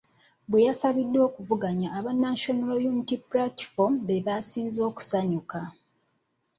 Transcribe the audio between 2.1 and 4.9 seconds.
National Unity Platform baasinze